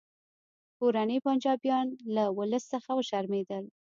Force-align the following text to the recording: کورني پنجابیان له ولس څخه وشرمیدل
کورني 0.79 1.17
پنجابیان 1.25 1.87
له 2.15 2.23
ولس 2.37 2.63
څخه 2.73 2.91
وشرمیدل 2.95 3.63